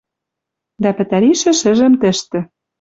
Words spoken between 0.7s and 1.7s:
Дӓ пӹтӓришӹ